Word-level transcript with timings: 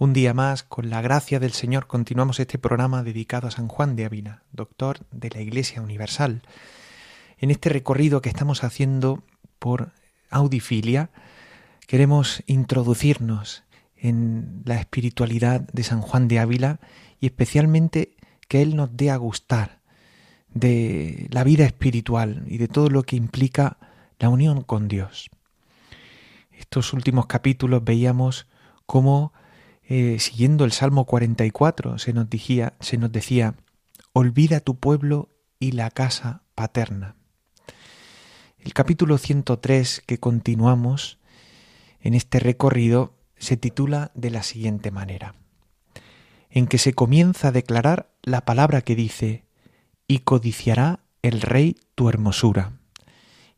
Un 0.00 0.14
día 0.14 0.32
más, 0.32 0.62
con 0.62 0.88
la 0.88 1.02
gracia 1.02 1.38
del 1.40 1.52
Señor, 1.52 1.86
continuamos 1.86 2.40
este 2.40 2.58
programa 2.58 3.02
dedicado 3.02 3.46
a 3.46 3.50
San 3.50 3.68
Juan 3.68 3.96
de 3.96 4.06
Ávila, 4.06 4.44
doctor 4.50 5.00
de 5.10 5.28
la 5.28 5.42
Iglesia 5.42 5.82
Universal. 5.82 6.40
En 7.36 7.50
este 7.50 7.68
recorrido 7.68 8.22
que 8.22 8.30
estamos 8.30 8.64
haciendo 8.64 9.22
por 9.58 9.92
Audifilia, 10.30 11.10
queremos 11.86 12.42
introducirnos 12.46 13.62
en 13.94 14.62
la 14.64 14.76
espiritualidad 14.76 15.68
de 15.70 15.82
San 15.82 16.00
Juan 16.00 16.28
de 16.28 16.38
Ávila 16.38 16.80
y 17.20 17.26
especialmente 17.26 18.16
que 18.48 18.62
Él 18.62 18.76
nos 18.76 18.96
dé 18.96 19.10
a 19.10 19.18
gustar 19.18 19.80
de 20.48 21.28
la 21.30 21.44
vida 21.44 21.66
espiritual 21.66 22.44
y 22.46 22.56
de 22.56 22.68
todo 22.68 22.88
lo 22.88 23.02
que 23.02 23.16
implica 23.16 23.76
la 24.18 24.30
unión 24.30 24.62
con 24.62 24.88
Dios. 24.88 25.28
Estos 26.52 26.94
últimos 26.94 27.26
capítulos 27.26 27.84
veíamos 27.84 28.46
cómo 28.86 29.34
eh, 29.92 30.20
siguiendo 30.20 30.64
el 30.64 30.70
Salmo 30.70 31.04
44, 31.04 31.98
se 31.98 32.12
nos, 32.12 32.28
se 32.78 32.96
nos 32.96 33.10
decía, 33.10 33.56
olvida 34.12 34.60
tu 34.60 34.78
pueblo 34.78 35.30
y 35.58 35.72
la 35.72 35.90
casa 35.90 36.44
paterna. 36.54 37.16
El 38.60 38.72
capítulo 38.72 39.18
103 39.18 40.04
que 40.06 40.18
continuamos 40.18 41.18
en 41.98 42.14
este 42.14 42.38
recorrido 42.38 43.16
se 43.36 43.56
titula 43.56 44.12
de 44.14 44.30
la 44.30 44.44
siguiente 44.44 44.92
manera, 44.92 45.34
en 46.50 46.68
que 46.68 46.78
se 46.78 46.92
comienza 46.92 47.48
a 47.48 47.52
declarar 47.52 48.12
la 48.22 48.44
palabra 48.44 48.82
que 48.82 48.94
dice, 48.94 49.44
y 50.06 50.20
codiciará 50.20 51.00
el 51.22 51.40
rey 51.40 51.74
tu 51.96 52.08
hermosura, 52.08 52.74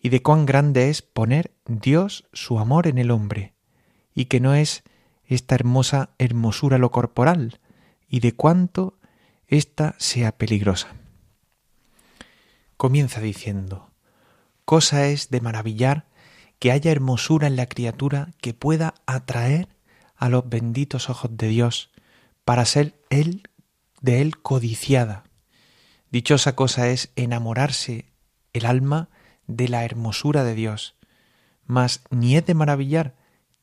y 0.01 0.09
de 0.09 0.23
cuán 0.23 0.47
grande 0.47 0.89
es 0.89 1.03
poner 1.03 1.53
Dios 1.67 2.25
su 2.33 2.59
amor 2.59 2.87
en 2.87 2.97
el 2.97 3.11
hombre, 3.11 3.53
y 4.15 4.25
que 4.25 4.41
no 4.41 4.55
es 4.55 4.83
esta 5.27 5.55
hermosa 5.55 6.11
hermosura 6.19 6.79
lo 6.79 6.91
corporal 6.91 7.61
y 8.09 8.21
de 8.21 8.33
cuánto 8.33 8.99
ésta 9.47 9.95
sea 9.99 10.33
peligrosa. 10.33 10.89
Comienza 12.77 13.21
diciendo, 13.21 13.91
cosa 14.65 15.07
es 15.07 15.31
de 15.31 15.41
maravillar 15.41 16.07
que 16.59 16.73
haya 16.73 16.91
hermosura 16.91 17.47
en 17.47 17.57
la 17.57 17.67
criatura 17.67 18.33
que 18.41 18.55
pueda 18.55 18.95
atraer 19.07 19.69
a 20.17 20.29
los 20.29 20.49
benditos 20.49 21.11
ojos 21.11 21.37
de 21.37 21.49
Dios 21.49 21.91
para 22.45 22.65
ser 22.65 22.95
él 23.11 23.49
de 24.01 24.21
él 24.21 24.39
codiciada. 24.39 25.25
Dichosa 26.11 26.55
cosa 26.55 26.89
es 26.89 27.11
enamorarse 27.17 28.07
el 28.53 28.67
alma 28.67 29.09
de 29.47 29.69
la 29.69 29.85
hermosura 29.85 30.45
de 30.45 30.55
Dios, 30.55 30.95
mas 31.65 32.03
ni 32.11 32.37
es 32.37 32.45
de 32.45 32.55
maravillar 32.55 33.15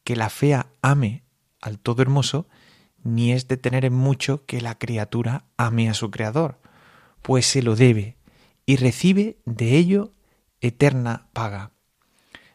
que 0.03 0.15
la 0.15 0.29
fea 0.29 0.67
ame 0.81 1.23
al 1.61 1.79
todo 1.79 2.01
hermoso, 2.01 2.47
ni 3.03 3.31
es 3.31 3.47
de 3.47 3.57
tener 3.57 3.85
en 3.85 3.93
mucho 3.93 4.45
que 4.45 4.61
la 4.61 4.77
criatura 4.77 5.45
ame 5.57 5.89
a 5.89 5.93
su 5.93 6.11
Creador, 6.11 6.59
pues 7.21 7.45
se 7.45 7.61
lo 7.61 7.75
debe 7.75 8.17
y 8.65 8.75
recibe 8.75 9.37
de 9.45 9.77
ello 9.77 10.13
eterna 10.61 11.29
paga. 11.33 11.71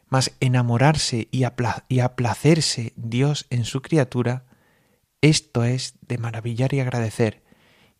Mas 0.09 0.33
enamorarse 0.41 1.29
y, 1.31 1.45
y 1.89 2.01
aplacerse 2.01 2.93
Dios 2.97 3.47
en 3.51 3.65
su 3.65 3.83
criatura, 3.83 4.45
esto 5.23 5.65
es 5.65 5.95
de 6.03 6.19
maravillar 6.19 6.75
y 6.75 6.81
agradecer, 6.81 7.43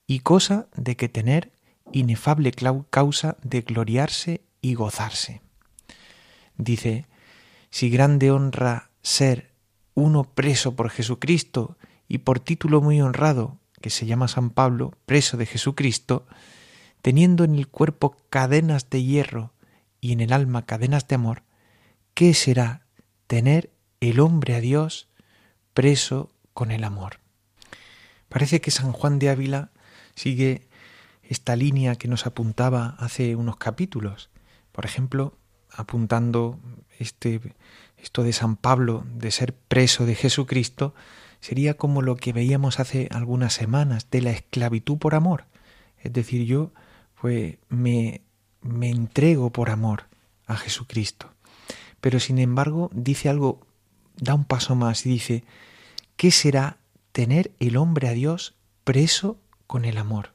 y 0.07 0.21
cosa 0.21 0.69
de 0.77 0.97
que 0.97 1.09
tener 1.09 1.53
inefable 1.93 2.53
causa 2.91 3.37
de 3.43 3.63
gloriarse 3.63 4.45
y 4.61 4.75
gozarse. 4.75 5.41
Dice, 6.57 7.07
si 7.71 7.91
grande 7.91 8.31
honra 8.31 8.91
ser 9.03 9.54
uno 9.95 10.25
preso 10.25 10.77
por 10.77 10.91
Jesucristo 10.91 11.77
y 12.09 12.19
por 12.19 12.41
título 12.41 12.81
muy 12.81 13.01
honrado, 13.01 13.59
que 13.81 13.91
se 13.91 14.07
llama 14.07 14.29
San 14.29 14.51
Pablo, 14.51 14.93
preso 15.07 15.37
de 15.37 15.47
Jesucristo, 15.47 16.27
teniendo 17.03 17.45
en 17.45 17.55
el 17.55 17.69
cuerpo 17.69 18.17
cadenas 18.31 18.91
de 18.91 19.03
hierro 19.03 19.53
y 20.01 20.13
en 20.13 20.21
el 20.21 20.33
alma 20.33 20.67
cadenas 20.67 21.07
de 21.09 21.15
amor, 21.15 21.43
¿qué 22.15 22.35
será 22.35 22.87
tener 23.27 23.71
el 24.01 24.21
hombre 24.21 24.55
a 24.55 24.61
Dios 24.61 25.09
preso 25.75 26.31
con 26.53 26.71
el 26.71 26.85
amor? 26.85 27.21
Parece 28.29 28.61
que 28.61 28.71
San 28.71 28.93
Juan 28.93 29.19
de 29.19 29.31
Ávila 29.31 29.71
sigue 30.15 30.67
esta 31.23 31.57
línea 31.57 31.97
que 31.97 32.09
nos 32.09 32.27
apuntaba 32.27 32.97
hace 32.99 33.37
unos 33.37 33.57
capítulos. 33.57 34.31
Por 34.73 34.85
ejemplo, 34.85 35.39
apuntando 35.71 36.59
este 36.99 37.41
esto 38.05 38.23
de 38.23 38.35
San 38.35 38.57
Pablo, 38.57 39.05
de 39.15 39.31
ser 39.31 39.55
preso 39.55 40.05
de 40.05 40.15
Jesucristo, 40.15 40.95
sería 41.41 41.75
como 41.75 42.03
lo 42.03 42.17
que 42.17 42.35
veíamos 42.35 42.79
hace 42.79 43.09
algunas 43.11 43.55
semanas, 43.55 44.09
de 44.11 44.21
la 44.21 44.31
esclavitud 44.31 44.99
por 44.99 45.15
amor. 45.15 45.47
Es 45.99 46.13
decir, 46.13 46.45
yo 46.45 46.71
pues 47.21 47.57
me, 47.71 48.21
me 48.61 48.91
entrego 48.91 49.51
por 49.51 49.71
amor 49.71 50.05
a 50.47 50.57
Jesucristo. 50.57 51.33
Pero 52.03 52.21
sin 52.21 52.39
embargo 52.39 52.91
dice 52.93 53.31
algo, 53.31 53.67
da 54.17 54.35
un 54.35 54.45
paso 54.45 54.75
más 54.75 55.07
y 55.07 55.09
dice, 55.09 55.45
¿qué 56.17 56.31
será 56.31 56.77
tener 57.13 57.53
el 57.59 57.79
hombre 57.79 58.09
a 58.09 58.13
Dios 58.13 58.55
preso 58.85 59.39
con 59.67 59.87
el 59.87 59.97
amor? 59.97 60.35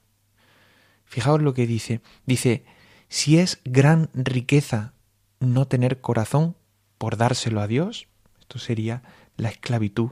Fijaos 1.06 1.42
lo 1.42 1.54
que 1.54 1.68
dice. 1.68 2.02
Dice, 2.26 2.66
si 3.10 3.38
es 3.38 3.60
gran 3.64 4.10
riqueza 4.16 4.94
no 5.40 5.68
tener 5.68 6.02
corazón, 6.02 6.56
por 7.00 7.18
dárselo 7.18 7.62
a 7.62 7.68
Dios, 7.68 8.08
esto 8.40 8.60
sería 8.60 9.02
la 9.38 9.50
esclavitud, 9.50 10.12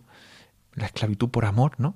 la 0.73 0.87
esclavitud 0.87 1.29
por 1.29 1.45
amor, 1.45 1.73
¿no? 1.77 1.93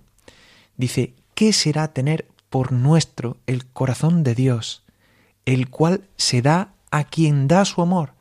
Dice, 0.78 1.16
¿qué 1.34 1.54
será 1.54 1.94
tener 1.94 2.28
por 2.50 2.72
nuestro 2.72 3.38
el 3.48 3.66
corazón 3.66 4.24
de 4.24 4.36
Dios, 4.36 4.84
el 5.46 5.70
cual 5.70 6.08
se 6.18 6.44
da 6.44 6.74
a 6.92 7.06
quien 7.06 7.48
da 7.48 7.66
su 7.66 7.82
amor, 7.82 8.14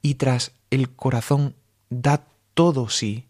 y 0.00 0.14
tras 0.14 0.52
el 0.70 0.94
corazón 0.94 1.54
da 1.90 2.24
todo 2.54 2.88
sí? 2.88 3.26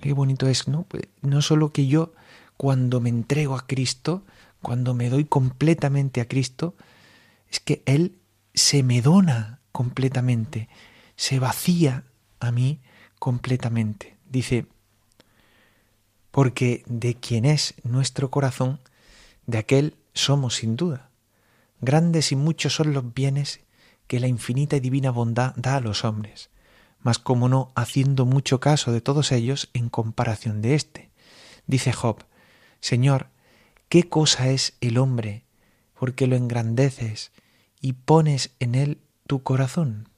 Qué 0.00 0.14
bonito 0.14 0.48
es, 0.48 0.66
¿no? 0.66 0.84
Pues, 0.84 1.04
no 1.20 1.42
solo 1.42 1.70
que 1.70 1.86
yo, 1.86 2.14
cuando 2.56 3.00
me 3.00 3.10
entrego 3.10 3.56
a 3.56 3.66
Cristo, 3.66 4.24
cuando 4.62 4.94
me 4.94 5.10
doy 5.10 5.26
completamente 5.26 6.20
a 6.22 6.28
Cristo, 6.28 6.74
es 7.50 7.60
que 7.60 7.82
Él 7.84 8.16
se 8.54 8.82
me 8.82 9.02
dona 9.02 9.60
completamente 9.70 10.68
se 11.16 11.38
vacía 11.38 12.04
a 12.40 12.50
mí 12.52 12.80
completamente. 13.18 14.16
Dice, 14.28 14.66
porque 16.30 16.82
de 16.86 17.14
quien 17.14 17.44
es 17.44 17.74
nuestro 17.84 18.30
corazón, 18.30 18.80
de 19.46 19.58
aquel 19.58 19.96
somos 20.14 20.56
sin 20.56 20.76
duda. 20.76 21.10
Grandes 21.80 22.32
y 22.32 22.36
muchos 22.36 22.74
son 22.74 22.92
los 22.92 23.12
bienes 23.14 23.60
que 24.06 24.20
la 24.20 24.28
infinita 24.28 24.76
y 24.76 24.80
divina 24.80 25.10
bondad 25.10 25.54
da 25.56 25.76
a 25.76 25.80
los 25.80 26.04
hombres, 26.04 26.50
mas 27.00 27.18
como 27.18 27.48
no 27.48 27.72
haciendo 27.74 28.26
mucho 28.26 28.60
caso 28.60 28.92
de 28.92 29.00
todos 29.00 29.32
ellos 29.32 29.70
en 29.72 29.88
comparación 29.88 30.62
de 30.62 30.74
éste. 30.74 31.10
Dice 31.66 31.92
Job, 31.92 32.24
Señor, 32.80 33.28
¿qué 33.88 34.08
cosa 34.08 34.48
es 34.48 34.74
el 34.80 34.98
hombre? 34.98 35.44
Porque 35.98 36.26
lo 36.26 36.36
engrandeces 36.36 37.32
y 37.80 37.92
pones 37.94 38.50
en 38.58 38.74
él 38.74 38.98
tu 39.26 39.42
corazón 39.42 40.08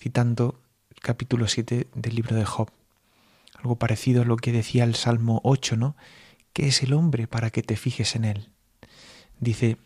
citando 0.00 0.62
el 0.88 1.00
capítulo 1.00 1.46
7 1.46 1.88
del 1.94 2.14
libro 2.14 2.34
de 2.34 2.46
Job. 2.46 2.70
Algo 3.58 3.76
parecido 3.76 4.22
a 4.22 4.24
lo 4.24 4.36
que 4.36 4.50
decía 4.50 4.84
el 4.84 4.94
Salmo 4.94 5.42
8, 5.44 5.76
¿no? 5.76 5.94
¿Qué 6.54 6.68
es 6.68 6.82
el 6.82 6.94
hombre 6.94 7.26
para 7.26 7.50
que 7.50 7.62
te 7.62 7.76
fijes 7.76 8.16
en 8.16 8.24
él? 8.24 8.48
Dice, 9.38 9.76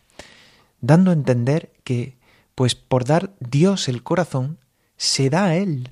dando 0.80 1.10
a 1.10 1.14
entender 1.14 1.72
que, 1.82 2.16
pues 2.54 2.76
por 2.76 3.04
dar 3.04 3.34
Dios 3.40 3.88
el 3.88 4.04
corazón, 4.04 4.60
se 4.96 5.30
da 5.30 5.46
a 5.46 5.56
él. 5.56 5.90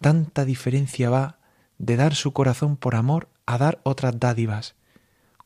Tanta 0.00 0.46
diferencia 0.46 1.10
va 1.10 1.38
de 1.76 1.96
dar 1.96 2.14
su 2.14 2.32
corazón 2.32 2.78
por 2.78 2.94
amor 2.94 3.28
a 3.44 3.58
dar 3.58 3.80
otras 3.82 4.18
dádivas, 4.18 4.74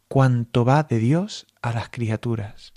cuanto 0.06 0.65
va 0.65 0.85
de 0.85 1.00
Dios 1.00 1.49
a 1.62 1.73
las 1.73 1.89
criaturas. 1.89 2.73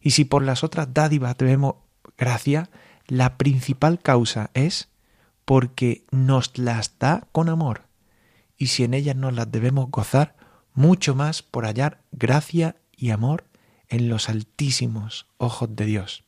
Y 0.00 0.10
si 0.10 0.24
por 0.24 0.42
las 0.42 0.64
otras 0.64 0.92
dádivas 0.92 1.38
debemos 1.38 1.76
gracia, 2.18 2.68
la 3.10 3.36
principal 3.36 3.98
causa 3.98 4.50
es 4.54 4.88
porque 5.44 6.04
nos 6.12 6.56
las 6.56 6.98
da 7.00 7.26
con 7.32 7.48
amor 7.48 7.82
y 8.56 8.68
si 8.68 8.84
en 8.84 8.94
ellas 8.94 9.16
nos 9.16 9.34
las 9.34 9.50
debemos 9.50 9.90
gozar, 9.90 10.36
mucho 10.74 11.16
más 11.16 11.42
por 11.42 11.64
hallar 11.64 12.02
gracia 12.12 12.76
y 12.94 13.10
amor 13.10 13.46
en 13.88 14.08
los 14.08 14.28
altísimos 14.28 15.26
ojos 15.38 15.74
de 15.74 15.86
Dios. 15.86 16.24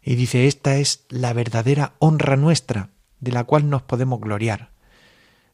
Y 0.00 0.14
dice, 0.14 0.46
esta 0.46 0.76
es 0.76 1.06
la 1.08 1.32
verdadera 1.32 1.94
honra 1.98 2.36
nuestra, 2.36 2.90
de 3.18 3.32
la 3.32 3.44
cual 3.44 3.68
nos 3.68 3.82
podemos 3.82 4.20
gloriar. 4.20 4.70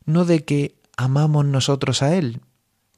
No 0.04 0.24
de 0.24 0.44
que 0.44 0.74
amamos 0.96 1.46
nosotros 1.46 2.02
a 2.02 2.14
Él, 2.16 2.40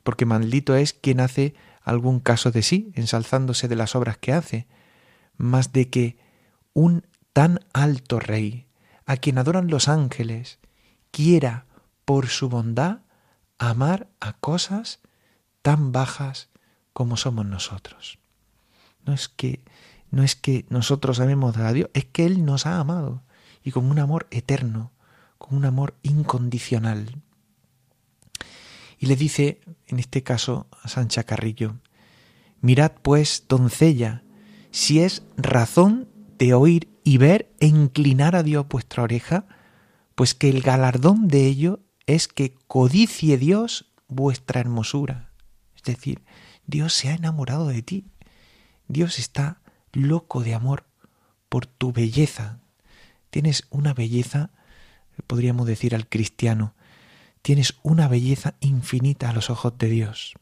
porque 0.02 0.24
maldito 0.24 0.74
es 0.74 0.92
quien 0.92 1.20
hace 1.20 1.54
algún 1.82 2.18
caso 2.18 2.50
de 2.50 2.62
sí, 2.62 2.90
ensalzándose 2.96 3.68
de 3.68 3.76
las 3.76 3.94
obras 3.94 4.16
que 4.16 4.32
hace, 4.32 4.66
mas 5.36 5.72
de 5.72 5.88
que 5.88 6.16
un 6.72 7.06
tan 7.32 7.60
alto 7.72 8.20
Rey, 8.20 8.66
a 9.06 9.16
quien 9.16 9.38
adoran 9.38 9.68
los 9.68 9.88
ángeles, 9.88 10.58
quiera, 11.10 11.66
por 12.04 12.28
su 12.28 12.48
bondad, 12.48 13.00
amar 13.58 14.08
a 14.20 14.34
cosas 14.34 15.00
tan 15.62 15.92
bajas 15.92 16.48
como 16.92 17.16
somos 17.16 17.46
nosotros. 17.46 18.18
No 19.04 19.12
es 19.14 19.28
que 19.28 19.64
no 20.12 20.22
es 20.22 20.36
que 20.36 20.66
nosotros 20.68 21.20
amemos 21.20 21.56
a 21.56 21.72
Dios, 21.72 21.88
es 21.94 22.04
que 22.04 22.26
Él 22.26 22.44
nos 22.44 22.66
ha 22.66 22.78
amado 22.78 23.22
y 23.64 23.70
con 23.70 23.86
un 23.86 23.98
amor 23.98 24.28
eterno, 24.30 24.92
con 25.38 25.56
un 25.56 25.64
amor 25.64 25.94
incondicional. 26.02 27.22
Y 28.98 29.06
le 29.06 29.16
dice, 29.16 29.62
en 29.86 29.98
este 29.98 30.22
caso, 30.22 30.66
a 30.82 30.88
Sancha 30.88 31.24
Carrillo, 31.24 31.76
mirad 32.60 32.92
pues, 33.00 33.46
doncella, 33.48 34.22
si 34.70 35.00
es 35.00 35.22
razón 35.38 36.08
de 36.42 36.54
oír 36.54 36.88
y 37.04 37.18
ver 37.18 37.54
e 37.60 37.66
inclinar 37.66 38.34
a 38.34 38.42
Dios 38.42 38.66
vuestra 38.68 39.04
oreja, 39.04 39.46
pues 40.16 40.34
que 40.34 40.48
el 40.48 40.60
galardón 40.60 41.28
de 41.28 41.46
ello 41.46 41.78
es 42.06 42.26
que 42.26 42.56
codicie 42.66 43.38
Dios 43.38 43.92
vuestra 44.08 44.58
hermosura. 44.58 45.30
Es 45.76 45.84
decir, 45.84 46.24
Dios 46.66 46.94
se 46.94 47.10
ha 47.10 47.14
enamorado 47.14 47.68
de 47.68 47.82
ti. 47.82 48.06
Dios 48.88 49.20
está 49.20 49.60
loco 49.92 50.42
de 50.42 50.54
amor 50.54 50.84
por 51.48 51.66
tu 51.66 51.92
belleza. 51.92 52.58
Tienes 53.30 53.68
una 53.70 53.94
belleza, 53.94 54.50
podríamos 55.28 55.68
decir 55.68 55.94
al 55.94 56.08
cristiano, 56.08 56.74
tienes 57.42 57.74
una 57.84 58.08
belleza 58.08 58.54
infinita 58.58 59.30
a 59.30 59.32
los 59.32 59.48
ojos 59.48 59.78
de 59.78 59.88
Dios. 59.88 60.34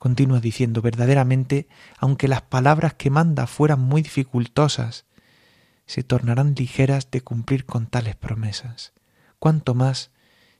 Continúa 0.00 0.40
diciendo, 0.40 0.80
verdaderamente, 0.82 1.68
aunque 1.98 2.26
las 2.26 2.40
palabras 2.40 2.94
que 2.94 3.10
manda 3.10 3.46
fueran 3.46 3.80
muy 3.80 4.00
dificultosas, 4.00 5.04
se 5.86 6.02
tornarán 6.02 6.54
ligeras 6.56 7.12
de 7.12 7.20
cumplir 7.20 7.66
con 7.66 7.86
tales 7.86 8.16
promesas. 8.16 8.94
Cuanto 9.38 9.74
más, 9.74 10.10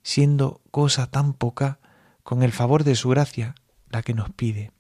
siendo 0.03 0.61
cosa 0.71 1.11
tan 1.11 1.33
poca, 1.33 1.81
con 2.23 2.43
el 2.43 2.53
favor 2.53 2.85
de 2.85 2.95
su 2.95 3.09
gracia, 3.09 3.55
la 3.89 4.03
que 4.03 4.13
nos 4.15 4.31
pide. 4.31 4.73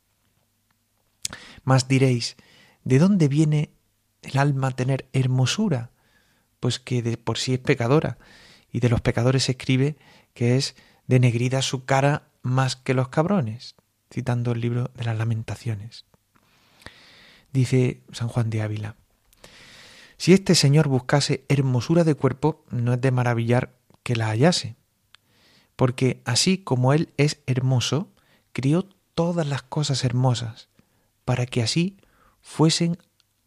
Mas 1.64 1.88
diréis, 1.88 2.36
¿De 2.84 2.98
dónde 2.98 3.28
viene 3.28 3.70
el 4.20 4.38
alma 4.38 4.70
tener 4.72 5.08
hermosura? 5.14 5.90
Pues 6.60 6.78
que 6.78 7.00
de 7.02 7.16
por 7.16 7.38
sí 7.38 7.54
es 7.54 7.58
pecadora, 7.58 8.18
y 8.70 8.80
de 8.80 8.90
los 8.90 9.00
pecadores 9.00 9.44
se 9.44 9.52
escribe 9.52 9.96
que 10.34 10.56
es 10.56 10.76
denegrida 11.06 11.62
su 11.62 11.86
cara 11.86 12.28
más 12.42 12.76
que 12.76 12.92
los 12.94 13.08
cabrones, 13.08 13.74
citando 14.12 14.52
el 14.52 14.60
libro 14.60 14.90
de 14.94 15.04
las 15.04 15.16
lamentaciones. 15.16 16.04
Dice 17.52 18.02
San 18.12 18.28
Juan 18.28 18.50
de 18.50 18.62
Ávila, 18.62 18.96
si 20.16 20.32
este 20.34 20.54
señor 20.54 20.88
buscase 20.88 21.44
hermosura 21.48 22.04
de 22.04 22.14
cuerpo, 22.14 22.64
no 22.70 22.92
es 22.92 23.00
de 23.00 23.10
maravillar 23.10 23.74
que 24.02 24.16
la 24.16 24.26
hallase, 24.26 24.76
porque 25.76 26.20
así 26.26 26.58
como 26.58 26.92
él 26.92 27.08
es 27.16 27.40
hermoso, 27.46 28.10
crió 28.52 28.86
todas 29.14 29.46
las 29.46 29.62
cosas 29.62 30.04
hermosas, 30.04 30.68
para 31.24 31.46
que 31.46 31.62
así 31.62 31.96
fuesen 32.42 32.98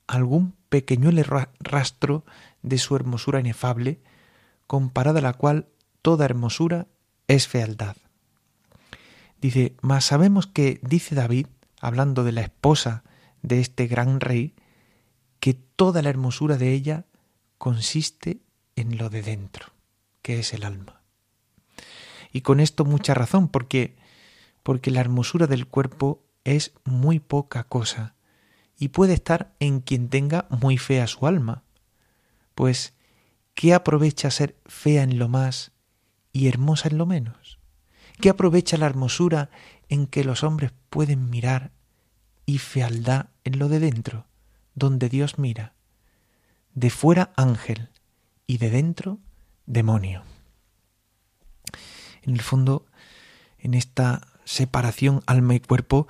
algún 0.08 0.56
pequeñuelo 0.70 1.22
rastro 1.60 2.26
de 2.64 2.78
su 2.80 2.96
hermosura 2.96 3.40
inefable, 3.40 4.02
comparada 4.66 5.20
a 5.20 5.24
la 5.24 5.34
cual 5.34 5.68
toda 6.02 6.26
hermosura 6.26 6.88
es 7.28 7.48
fealdad. 7.48 7.98
Dice, 9.44 9.76
mas 9.82 10.06
sabemos 10.06 10.48
que, 10.48 10.80
dice 10.84 11.16
David, 11.16 11.48
hablando 11.82 12.24
de 12.24 12.32
la 12.32 12.42
esposa 12.42 13.04
de 13.42 13.60
este 13.60 13.88
gran 13.88 14.22
rey, 14.22 14.56
que 15.42 15.54
toda 15.54 16.02
la 16.02 16.10
hermosura 16.10 16.56
de 16.58 16.72
ella 16.72 17.08
consiste 17.58 18.40
en 18.78 18.98
lo 18.98 19.10
de 19.10 19.22
dentro, 19.22 19.74
que 20.22 20.40
es 20.40 20.54
el 20.54 20.64
alma. 20.64 21.02
Y 22.32 22.40
con 22.40 22.62
esto 22.62 22.86
mucha 22.86 23.14
razón, 23.14 23.50
porque 23.50 23.98
porque 24.64 24.92
la 24.92 25.02
hermosura 25.02 25.46
del 25.46 25.68
cuerpo 25.68 26.24
es 26.46 26.72
muy 26.86 27.20
poca 27.20 27.66
cosa 27.66 28.16
y 28.80 28.88
puede 28.88 29.14
estar 29.14 29.54
en 29.60 29.82
quien 29.82 30.08
tenga 30.08 30.48
muy 30.50 30.78
fea 30.78 31.06
su 31.08 31.28
alma. 31.28 31.64
Pues, 32.56 32.94
¿qué 33.56 33.74
aprovecha 33.74 34.32
ser 34.32 34.56
fea 34.66 35.04
en 35.04 35.20
lo 35.20 35.28
más 35.28 35.74
y 36.32 36.48
hermosa 36.48 36.88
en 36.88 36.98
lo 36.98 37.06
menos? 37.06 37.60
¿Qué 38.24 38.30
aprovecha 38.30 38.78
la 38.78 38.86
hermosura 38.86 39.50
en 39.90 40.08
que 40.08 40.24
los 40.24 40.46
hombres 40.46 40.72
pueden 40.90 41.30
mirar 41.30 41.74
y 42.46 42.60
fealdad 42.60 43.26
en 43.44 43.60
lo 43.60 43.68
de 43.68 43.82
dentro, 43.82 44.28
donde 44.76 45.10
Dios 45.10 45.38
mira? 45.38 45.74
De 46.74 46.90
fuera 46.90 47.34
ángel 47.36 47.90
y 48.48 48.60
de 48.60 48.70
dentro 48.70 49.20
demonio. 49.66 50.24
En 52.22 52.36
el 52.36 52.42
fondo, 52.42 52.86
en 53.58 53.74
esta 53.74 54.26
separación 54.46 55.22
alma 55.26 55.56
y 55.56 55.60
cuerpo, 55.60 56.08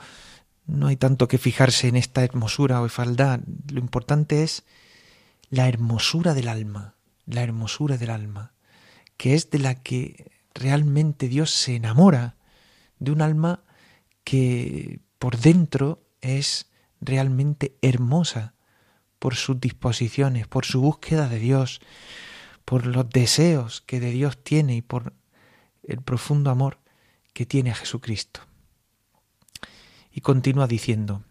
no 0.68 0.86
hay 0.86 0.98
tanto 0.98 1.27
que 1.27 1.39
fijarse 1.39 1.88
en 1.88 1.95
esta 1.95 2.24
hermosura 2.24 2.83
o 2.83 2.89
falda. 2.89 3.42
Lo 3.71 3.80
importante 3.80 4.44
es 4.44 4.66
la 5.50 5.68
hermosura 5.68 6.36
del 6.36 6.50
alma, 6.50 6.94
la 7.25 7.42
hermosura 7.42 7.98
del 7.98 8.12
alma, 8.12 8.54
que 9.18 9.33
es 9.33 9.50
de 9.50 9.57
la 9.57 9.81
que 9.81 10.32
realmente 10.54 11.28
Dios 11.28 11.52
se 11.52 11.76
enamora, 11.76 12.36
de 13.00 13.12
un 13.12 13.22
alma 13.22 13.64
que 14.24 15.02
por 15.19 15.38
dentro 15.38 16.04
es 16.22 16.68
realmente 17.02 17.76
hermosa 17.81 18.54
por 19.19 19.36
sus 19.36 19.60
disposiciones, 19.60 20.48
por 20.48 20.66
su 20.66 20.81
búsqueda 20.81 21.28
de 21.28 21.40
Dios, 21.40 21.81
por 22.66 22.86
los 22.86 23.10
deseos 23.10 23.81
que 23.81 24.00
de 24.00 24.12
Dios 24.12 24.42
tiene 24.42 24.76
y 24.76 24.81
por 24.81 25.14
el 25.83 26.02
profundo 26.02 26.50
amor 26.50 26.80
que 27.33 27.45
tiene 27.45 27.72
a 27.72 27.76
Jesucristo. 27.76 28.42
Y 30.12 30.22
continúa 30.22 30.68
diciendo, 30.68 31.24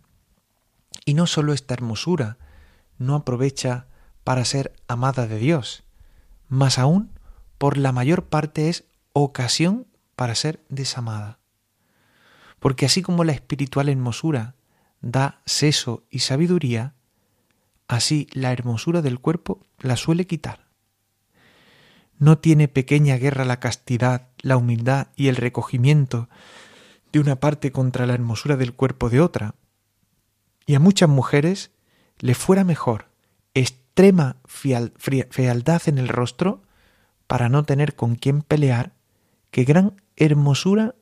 y 1.05 1.15
no 1.15 1.27
sólo 1.27 1.53
esta 1.53 1.75
hermosura 1.75 2.39
no 2.99 3.15
aprovecha 3.15 3.87
para 4.25 4.45
ser 4.45 4.73
amada 4.89 5.27
de 5.27 5.39
Dios, 5.39 5.85
más 6.49 6.79
aún 6.79 7.11
por 7.59 7.79
la 7.79 7.93
mayor 7.93 8.27
parte 8.27 8.69
es 8.69 8.85
ocasión 9.13 9.87
para 10.17 10.35
ser 10.35 10.65
desamada. 10.69 11.39
Porque 12.59 12.87
así 12.87 13.03
como 13.03 13.25
la 13.25 13.33
espiritual 13.33 13.89
hermosura 13.89 14.55
da 15.01 15.43
seso 15.47 16.05
y 16.11 16.21
sabiduría, 16.21 16.95
así 17.89 18.29
la 18.33 18.53
hermosura 18.53 19.03
del 19.03 19.19
cuerpo 19.19 19.67
la 19.79 19.97
suele 19.97 20.27
quitar. 20.27 20.69
No 22.19 22.39
tiene 22.39 22.69
pequeña 22.69 23.17
guerra 23.17 23.45
la 23.45 23.59
castidad, 23.59 24.29
la 24.39 24.57
humildad 24.57 25.09
y 25.17 25.29
el 25.29 25.37
recogimiento 25.37 26.29
de 27.13 27.19
una 27.19 27.41
parte 27.41 27.73
contra 27.73 28.07
la 28.07 28.15
hermosura 28.15 28.57
del 28.57 28.75
cuerpo 28.75 29.11
de 29.11 29.21
otra, 29.21 29.57
y 30.67 30.75
a 30.77 30.81
muchas 30.81 31.09
mujeres 31.09 31.73
le 32.19 32.35
fuera 32.35 32.63
mejor 32.63 33.11
extrema 33.55 34.37
fealdad 34.45 35.83
en 35.87 35.99
el 35.99 36.09
rostro 36.09 36.63
para 37.27 37.49
no 37.49 37.65
tener 37.65 37.97
con 37.97 38.15
quién 38.15 38.43
pelear 38.43 38.93
que 39.53 39.65
gran 39.65 40.03
hermosura 40.17 40.97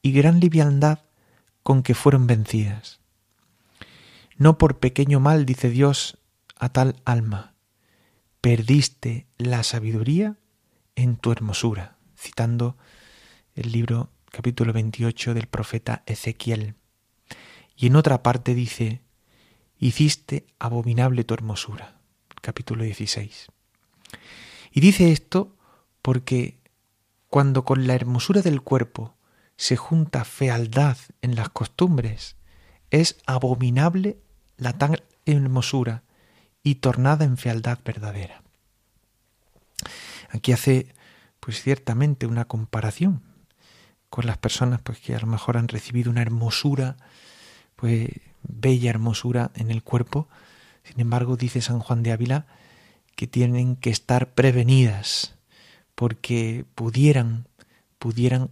y 0.00 0.12
gran 0.12 0.40
liviandad 0.40 1.00
con 1.62 1.82
que 1.82 1.94
fueron 1.94 2.26
vencidas. 2.26 3.00
No 4.36 4.56
por 4.56 4.78
pequeño 4.78 5.20
mal, 5.20 5.44
dice 5.44 5.68
Dios 5.68 6.18
a 6.56 6.70
tal 6.70 7.02
alma, 7.04 7.54
perdiste 8.40 9.26
la 9.36 9.64
sabiduría 9.64 10.38
en 10.94 11.16
tu 11.16 11.32
hermosura, 11.32 11.98
citando 12.16 12.78
el 13.54 13.72
libro 13.72 14.12
capítulo 14.30 14.72
28 14.72 15.34
del 15.34 15.48
profeta 15.48 16.04
Ezequiel. 16.06 16.76
Y 17.76 17.88
en 17.88 17.96
otra 17.96 18.22
parte 18.22 18.54
dice, 18.54 19.02
hiciste 19.78 20.46
abominable 20.60 21.24
tu 21.24 21.34
hermosura, 21.34 22.00
capítulo 22.40 22.84
16. 22.84 23.48
Y 24.70 24.80
dice 24.80 25.10
esto 25.10 25.56
porque 26.02 26.59
cuando 27.30 27.64
con 27.64 27.86
la 27.86 27.94
hermosura 27.94 28.42
del 28.42 28.60
cuerpo 28.60 29.14
se 29.56 29.76
junta 29.76 30.24
fealdad 30.24 30.96
en 31.22 31.36
las 31.36 31.48
costumbres, 31.48 32.36
es 32.90 33.18
abominable 33.24 34.18
la 34.56 34.72
tal 34.72 35.04
hermosura 35.26 36.02
y 36.62 36.76
tornada 36.76 37.24
en 37.24 37.36
fealdad 37.36 37.78
verdadera. 37.84 38.42
Aquí 40.30 40.52
hace 40.52 40.92
pues 41.38 41.62
ciertamente 41.62 42.26
una 42.26 42.46
comparación 42.46 43.22
con 44.10 44.26
las 44.26 44.36
personas 44.36 44.80
pues 44.82 44.98
que 44.98 45.14
a 45.14 45.20
lo 45.20 45.28
mejor 45.28 45.56
han 45.56 45.68
recibido 45.68 46.10
una 46.10 46.22
hermosura, 46.22 46.96
pues 47.76 48.08
bella 48.42 48.90
hermosura 48.90 49.52
en 49.54 49.70
el 49.70 49.84
cuerpo. 49.84 50.28
Sin 50.82 51.00
embargo, 51.00 51.36
dice 51.36 51.60
San 51.60 51.78
Juan 51.78 52.02
de 52.02 52.12
Ávila 52.12 52.46
que 53.14 53.28
tienen 53.28 53.76
que 53.76 53.90
estar 53.90 54.34
prevenidas 54.34 55.36
porque 56.00 56.64
pudieran 56.74 57.46
pudieran 57.98 58.48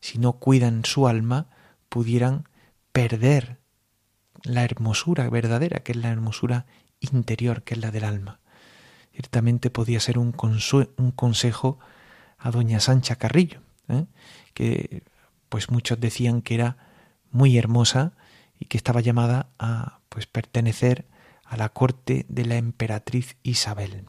si 0.00 0.18
no 0.18 0.34
cuidan 0.34 0.84
su 0.84 1.08
alma, 1.08 1.48
pudieran 1.88 2.46
perder 2.92 3.56
la 4.42 4.64
hermosura 4.64 5.30
verdadera, 5.30 5.82
que 5.82 5.92
es 5.92 5.96
la 5.96 6.10
hermosura 6.10 6.66
interior, 7.00 7.62
que 7.62 7.72
es 7.72 7.80
la 7.80 7.90
del 7.90 8.04
alma. 8.04 8.38
Ciertamente 9.12 9.70
podía 9.70 9.98
ser 9.98 10.18
un, 10.18 10.32
consejo 10.32 11.78
a 12.36 12.50
doña 12.50 12.80
Sancha 12.80 13.16
Carrillo, 13.16 13.62
¿eh? 13.88 14.04
que 14.52 15.04
pues 15.48 15.70
muchos 15.70 15.98
decían 15.98 16.42
que 16.42 16.56
era 16.56 16.76
muy 17.30 17.56
hermosa 17.56 18.12
y 18.60 18.66
que 18.66 18.76
estaba 18.76 19.00
llamada 19.00 19.48
a 19.58 20.00
pues 20.10 20.26
pertenecer 20.26 21.06
a 21.46 21.56
la 21.56 21.70
corte 21.70 22.26
de 22.28 22.44
la 22.44 22.56
emperatriz 22.56 23.36
Isabel. 23.42 24.04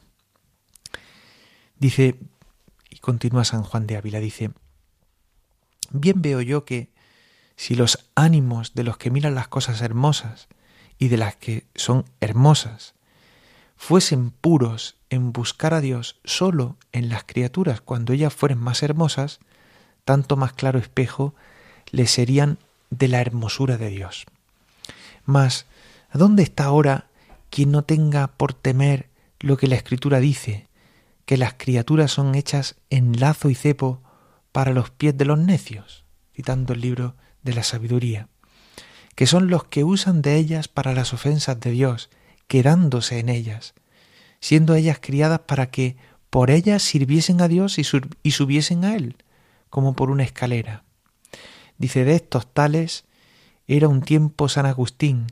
Dice, 1.78 2.20
y 2.96 2.98
continúa 2.98 3.44
San 3.44 3.62
Juan 3.62 3.86
de 3.86 3.98
Ávila, 3.98 4.20
dice, 4.20 4.52
bien 5.90 6.22
veo 6.22 6.40
yo 6.40 6.64
que 6.64 6.88
si 7.54 7.74
los 7.74 8.08
ánimos 8.14 8.74
de 8.74 8.84
los 8.84 8.96
que 8.96 9.10
miran 9.10 9.34
las 9.34 9.48
cosas 9.48 9.82
hermosas 9.82 10.48
y 10.98 11.08
de 11.08 11.18
las 11.18 11.36
que 11.36 11.66
son 11.74 12.06
hermosas 12.20 12.94
fuesen 13.76 14.30
puros 14.30 14.96
en 15.10 15.32
buscar 15.32 15.74
a 15.74 15.82
Dios 15.82 16.18
solo 16.24 16.78
en 16.92 17.10
las 17.10 17.24
criaturas 17.24 17.82
cuando 17.82 18.14
ellas 18.14 18.32
fueren 18.32 18.56
más 18.56 18.82
hermosas, 18.82 19.40
tanto 20.06 20.36
más 20.36 20.54
claro 20.54 20.78
espejo 20.78 21.34
le 21.90 22.06
serían 22.06 22.56
de 22.88 23.08
la 23.08 23.20
hermosura 23.20 23.76
de 23.76 23.90
Dios. 23.90 24.24
Mas, 25.26 25.66
¿a 26.08 26.16
dónde 26.16 26.42
está 26.42 26.64
ahora 26.64 27.08
quien 27.50 27.72
no 27.72 27.82
tenga 27.82 28.28
por 28.28 28.54
temer 28.54 29.10
lo 29.38 29.58
que 29.58 29.66
la 29.66 29.76
Escritura 29.76 30.18
dice, 30.18 30.66
que 31.26 31.36
las 31.36 31.54
criaturas 31.54 32.10
son 32.10 32.34
hechas 32.34 32.76
en 32.88 33.20
lazo 33.20 33.50
y 33.50 33.54
cepo 33.54 34.02
para 34.52 34.72
los 34.72 34.90
pies 34.90 35.16
de 35.18 35.26
los 35.26 35.38
necios? 35.38 36.06
citando 36.36 36.74
el 36.74 36.82
libro 36.82 37.16
de 37.42 37.54
la 37.54 37.62
sabiduría, 37.62 38.28
que 39.14 39.26
son 39.26 39.48
los 39.48 39.64
que 39.64 39.84
usan 39.84 40.20
de 40.20 40.36
ellas 40.36 40.68
para 40.68 40.92
las 40.92 41.14
ofensas 41.14 41.58
de 41.58 41.70
Dios, 41.70 42.10
quedándose 42.46 43.18
en 43.18 43.30
ellas, 43.30 43.72
siendo 44.38 44.74
ellas 44.74 44.98
criadas 45.00 45.40
para 45.40 45.70
que 45.70 45.96
por 46.28 46.50
ellas 46.50 46.82
sirviesen 46.82 47.40
a 47.40 47.48
Dios 47.48 47.78
y, 47.78 47.84
subiesen 48.30 48.84
a 48.84 48.96
Él, 48.96 49.16
como 49.70 49.96
por 49.96 50.10
una 50.10 50.24
escalera. 50.24 50.84
Dice, 51.78 52.04
de 52.04 52.16
estos 52.16 52.52
tales 52.52 53.06
era 53.66 53.88
un 53.88 54.02
tiempo 54.02 54.50
San 54.50 54.66
Agustín, 54.66 55.28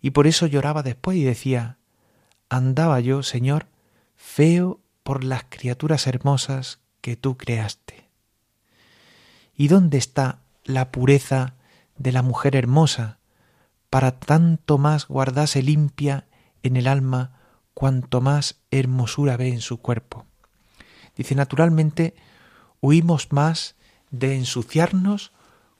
y 0.00 0.12
por 0.12 0.26
eso 0.26 0.46
lloraba 0.46 0.82
después 0.82 1.18
y 1.18 1.24
decía, 1.24 1.76
andaba 2.48 2.98
yo, 3.00 3.22
Señor, 3.22 3.66
feo 4.16 4.80
por 5.10 5.24
las 5.24 5.42
criaturas 5.48 6.06
hermosas 6.06 6.78
que 7.00 7.16
tú 7.16 7.36
creaste. 7.36 8.08
¿Y 9.56 9.66
dónde 9.66 9.98
está 9.98 10.38
la 10.62 10.92
pureza 10.92 11.54
de 11.98 12.12
la 12.12 12.22
mujer 12.22 12.54
hermosa, 12.54 13.18
para 13.90 14.20
tanto 14.20 14.78
más 14.78 15.08
guardase 15.08 15.64
limpia 15.64 16.28
en 16.62 16.76
el 16.76 16.86
alma 16.86 17.40
cuanto 17.74 18.20
más 18.20 18.60
hermosura 18.70 19.36
ve 19.36 19.48
en 19.48 19.62
su 19.62 19.78
cuerpo. 19.78 20.26
Dice, 21.16 21.34
naturalmente, 21.34 22.14
huimos 22.80 23.32
más 23.32 23.74
de 24.12 24.36
ensuciarnos 24.36 25.32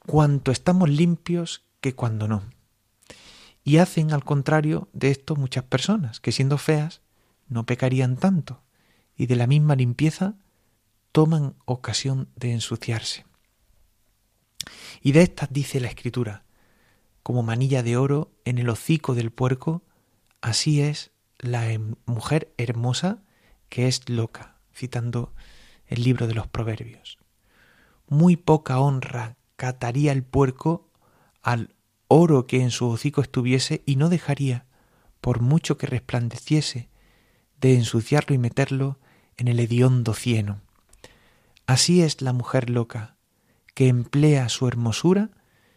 cuanto 0.07 0.51
estamos 0.51 0.91
limpios 0.91 1.63
que 1.81 1.95
cuando 1.95 2.27
no. 2.27 2.43
Y 3.63 3.77
hacen 3.77 4.13
al 4.13 4.25
contrario 4.25 4.89
de 4.93 5.13
esto 5.13 5.37
muchas 5.37 5.63
personas, 5.63 6.19
que 6.19 6.33
siendo 6.33 6.59
feas 6.59 7.01
no 7.47 7.65
pecarían 7.65 8.17
tanto, 8.17 8.65
y 9.21 9.27
de 9.27 9.37
la 9.37 9.47
misma 9.47 9.77
limpieza 9.77 10.39
toman 11.13 11.55
ocasión 11.67 12.31
de 12.37 12.53
ensuciarse. 12.53 13.27
Y 15.03 15.13
de 15.13 15.21
estas 15.21 15.53
dice 15.53 15.79
la 15.79 15.89
Escritura, 15.89 16.47
como 17.23 17.43
manilla 17.43 17.83
de 17.83 17.99
oro 17.99 18.33
en 18.47 18.57
el 18.57 18.71
hocico 18.71 19.15
del 19.15 19.31
puerco, 19.31 19.83
así 20.41 20.81
es 20.81 21.11
la 21.39 21.71
em, 21.71 21.97
mujer 22.07 22.55
hermosa 22.57 23.23
que 23.69 23.89
es 23.89 24.09
loca, 24.09 24.57
citando 24.75 25.35
el 25.87 26.03
libro 26.03 26.27
de 26.27 26.33
los 26.33 26.47
Proverbios. 26.47 27.19
Muy 28.09 28.37
poca 28.37 28.81
honra 28.81 29.37
cataría 29.57 30.13
el 30.13 30.23
puerco 30.23 30.89
al 31.43 31.75
oro 32.09 32.47
que 32.47 32.63
en 32.63 32.71
su 32.71 32.89
hocico 32.89 33.21
estuviese 33.21 33.83
y 33.85 33.97
no 33.97 34.09
dejaría, 34.09 34.65
por 35.21 35.43
mucho 35.43 35.77
que 35.77 35.87
resplandeciese, 35.87 36.89
de 37.61 37.75
ensuciarlo 37.75 38.35
y 38.35 38.39
meterlo 38.39 38.99
en 39.41 39.49
el 39.49 39.59
hediondo 39.59 40.13
cieno. 40.13 40.61
Así 41.67 42.03
es 42.03 42.21
la 42.21 42.35
mujer 42.35 42.69
loca, 42.69 43.17
que 43.75 43.89
emplea 43.89 44.51
su 44.51 44.69
hermosura 44.69 45.31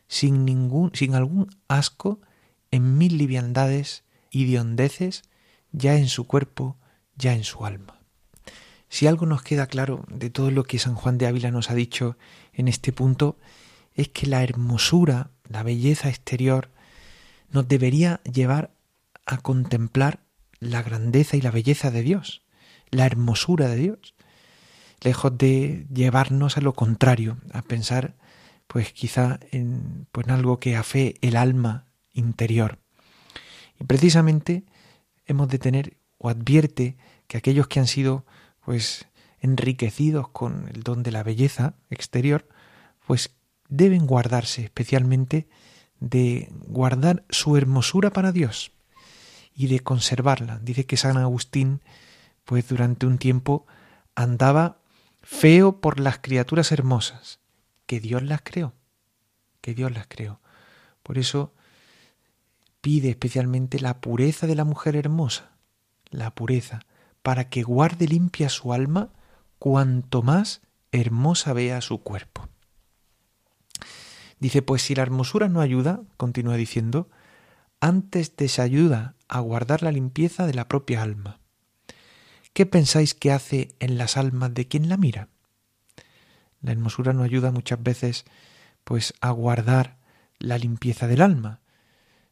sin 0.09 0.43
ningún, 0.43 0.91
sin 0.93 1.15
algún 1.15 1.49
asco 1.69 2.19
en 2.71 2.97
mil 2.97 3.17
liviandades 3.17 4.03
y 4.29 4.43
diondeces, 4.43 5.23
ya 5.71 5.95
en 5.95 6.09
su 6.09 6.27
cuerpo, 6.27 6.75
ya 7.15 7.33
en 7.33 7.45
su 7.45 7.65
alma. 7.65 7.99
Si 8.89 9.07
algo 9.07 9.25
nos 9.25 9.43
queda 9.43 9.67
claro 9.67 10.05
de 10.09 10.29
todo 10.29 10.51
lo 10.51 10.65
que 10.65 10.77
San 10.77 10.95
Juan 10.95 11.17
de 11.17 11.27
Ávila 11.27 11.49
nos 11.49 11.71
ha 11.71 11.73
dicho 11.73 12.17
en 12.51 12.67
este 12.67 12.91
punto, 12.91 13.37
es 13.93 14.09
que 14.09 14.27
la 14.27 14.43
hermosura, 14.43 15.31
la 15.47 15.63
belleza 15.63 16.09
exterior, 16.09 16.69
nos 17.49 17.67
debería 17.69 18.19
llevar 18.23 18.73
a 19.25 19.37
contemplar 19.37 20.19
la 20.59 20.83
grandeza 20.83 21.37
y 21.37 21.41
la 21.41 21.51
belleza 21.51 21.91
de 21.91 22.01
Dios, 22.01 22.43
la 22.93 23.05
hermosura 23.05 23.67
de 23.67 23.75
Dios 23.75 24.15
lejos 25.01 25.37
de 25.37 25.85
llevarnos 25.93 26.57
a 26.57 26.61
lo 26.61 26.73
contrario, 26.73 27.37
a 27.51 27.61
pensar 27.61 28.15
pues 28.67 28.93
quizá 28.93 29.39
en, 29.51 30.07
pues, 30.11 30.27
algo 30.29 30.59
que 30.59 30.75
afe 30.75 31.15
el 31.21 31.35
alma 31.35 31.85
interior. 32.13 32.79
Y 33.79 33.83
precisamente 33.83 34.63
hemos 35.25 35.49
de 35.49 35.59
tener 35.59 35.97
o 36.17 36.29
advierte 36.29 36.97
que 37.27 37.37
aquellos 37.37 37.67
que 37.67 37.79
han 37.79 37.87
sido 37.87 38.25
pues 38.63 39.05
enriquecidos 39.41 40.29
con 40.29 40.69
el 40.73 40.83
don 40.83 41.03
de 41.03 41.11
la 41.11 41.23
belleza 41.23 41.75
exterior, 41.89 42.47
pues 43.05 43.35
deben 43.67 44.07
guardarse 44.07 44.63
especialmente 44.63 45.47
de 45.99 46.49
guardar 46.67 47.25
su 47.29 47.57
hermosura 47.57 48.11
para 48.11 48.31
Dios 48.31 48.71
y 49.53 49.67
de 49.67 49.81
conservarla. 49.81 50.59
Dice 50.59 50.85
que 50.85 50.97
San 50.97 51.17
Agustín, 51.17 51.81
pues 52.45 52.67
durante 52.67 53.05
un 53.05 53.17
tiempo 53.17 53.65
andaba 54.15 54.77
feo 55.21 55.79
por 55.79 55.99
las 55.99 56.19
criaturas 56.19 56.71
hermosas, 56.71 57.39
que 57.85 57.99
Dios 57.99 58.23
las 58.23 58.41
creó, 58.43 58.73
que 59.61 59.73
Dios 59.73 59.91
las 59.91 60.07
creó. 60.07 60.39
Por 61.01 61.17
eso 61.17 61.53
pide 62.81 63.09
especialmente 63.09 63.79
la 63.79 64.01
pureza 64.01 64.47
de 64.47 64.55
la 64.55 64.65
mujer 64.65 64.95
hermosa, 64.95 65.51
la 66.09 66.35
pureza, 66.35 66.81
para 67.21 67.49
que 67.49 67.63
guarde 67.63 68.07
limpia 68.07 68.49
su 68.49 68.73
alma 68.73 69.09
cuanto 69.57 70.21
más 70.21 70.61
hermosa 70.91 71.53
vea 71.53 71.79
su 71.81 72.01
cuerpo. 72.03 72.49
Dice, 74.39 74.61
pues 74.61 74.81
si 74.81 74.93
la 74.93 75.03
hermosura 75.03 75.47
no 75.47 75.61
ayuda, 75.61 76.01
continúa 76.17 76.57
diciendo, 76.57 77.09
antes 77.79 78.35
desayuda 78.35 79.15
a 79.29 79.39
guardar 79.39 79.83
la 79.83 79.91
limpieza 79.93 80.45
de 80.45 80.53
la 80.53 80.67
propia 80.67 81.01
alma. 81.01 81.39
¿Qué 82.53 82.67
pensáis 82.67 83.15
que 83.15 83.31
hace 83.31 83.75
en 83.79 83.97
las 83.97 84.15
almas 84.15 84.53
de 84.53 84.67
quien 84.67 84.87
la 84.87 84.97
mira? 84.97 85.29
La 86.61 86.71
hermosura 86.71 87.11
no 87.11 87.23
ayuda 87.23 87.51
muchas 87.51 87.81
veces 87.81 88.25
pues 88.83 89.13
a 89.21 89.31
guardar 89.31 89.97
la 90.37 90.57
limpieza 90.57 91.07
del 91.07 91.21
alma. 91.21 91.61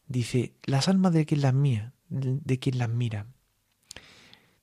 Dice, 0.08 0.54
las 0.64 0.88
almas 0.88 1.14
de 1.14 1.26
quien 1.26 1.42
las 1.42 1.54
mía, 1.54 1.94
de 2.10 2.60
quien 2.60 2.78
las 2.78 2.90
mira. 2.90 3.26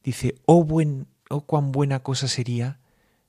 Dice, 0.04 0.36
oh 0.46 0.62
buen, 0.64 1.08
oh 1.28 1.42
cuán 1.42 1.72
buena 1.72 2.00
cosa 2.04 2.28
sería 2.28 2.80